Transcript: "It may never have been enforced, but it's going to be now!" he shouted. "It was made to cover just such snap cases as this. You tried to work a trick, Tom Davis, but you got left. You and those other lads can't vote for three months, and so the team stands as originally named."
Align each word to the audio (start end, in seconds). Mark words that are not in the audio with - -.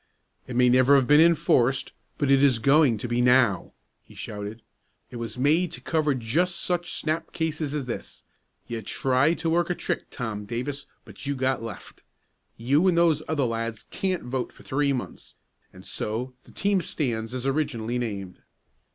"It 0.47 0.55
may 0.55 0.67
never 0.67 0.95
have 0.95 1.05
been 1.05 1.21
enforced, 1.21 1.91
but 2.17 2.31
it's 2.31 2.57
going 2.57 2.97
to 2.97 3.07
be 3.07 3.21
now!" 3.21 3.71
he 4.01 4.15
shouted. 4.15 4.63
"It 5.11 5.17
was 5.17 5.37
made 5.37 5.71
to 5.73 5.79
cover 5.79 6.15
just 6.15 6.59
such 6.59 6.91
snap 6.91 7.31
cases 7.33 7.75
as 7.75 7.85
this. 7.85 8.23
You 8.65 8.81
tried 8.81 9.37
to 9.37 9.49
work 9.51 9.69
a 9.69 9.75
trick, 9.75 10.07
Tom 10.09 10.45
Davis, 10.45 10.87
but 11.05 11.27
you 11.27 11.35
got 11.35 11.61
left. 11.61 12.01
You 12.57 12.87
and 12.87 12.97
those 12.97 13.21
other 13.27 13.45
lads 13.45 13.85
can't 13.91 14.23
vote 14.23 14.51
for 14.51 14.63
three 14.63 14.91
months, 14.91 15.35
and 15.71 15.85
so 15.85 16.33
the 16.45 16.51
team 16.51 16.81
stands 16.81 17.35
as 17.35 17.45
originally 17.45 17.99
named." 17.99 18.39